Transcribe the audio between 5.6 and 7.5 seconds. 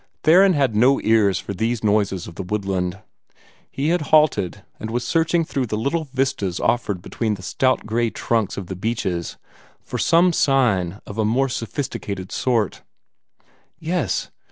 the little vistas offered between the